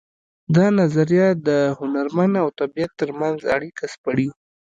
[0.55, 1.49] دا نظریه د
[1.79, 4.27] هنرمن او طبیعت ترمنځ اړیکه سپړي